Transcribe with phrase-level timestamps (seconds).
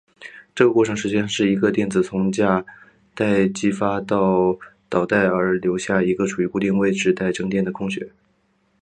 [0.55, 2.65] 这个过程实际上是一个电子从价
[3.13, 4.57] 带激发到
[4.89, 8.11] 导带而留下一个处于固定位置带正电的空穴。